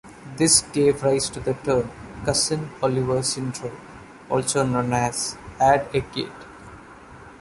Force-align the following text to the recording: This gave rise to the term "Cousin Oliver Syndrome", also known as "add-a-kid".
This 0.37 0.61
gave 0.73 1.03
rise 1.03 1.29
to 1.29 1.39
the 1.39 1.53
term 1.53 1.91
"Cousin 2.25 2.71
Oliver 2.81 3.21
Syndrome", 3.21 3.77
also 4.31 4.65
known 4.65 4.91
as 4.93 5.37
"add-a-kid". 5.59 6.31